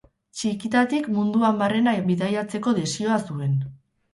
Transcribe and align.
Txikitatik 0.37 1.09
munduan 1.17 1.61
barrena 1.65 1.93
bidaiatzeko 2.09 2.75
desioa 2.81 3.21
zuen. 3.29 3.55